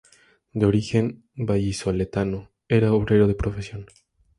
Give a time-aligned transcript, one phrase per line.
[0.51, 3.85] De origen vallisoletano, era obrero de profesión.